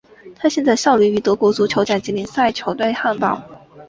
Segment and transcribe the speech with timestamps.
[0.35, 3.39] 他现在效力于德国足球甲级联赛球队汉堡。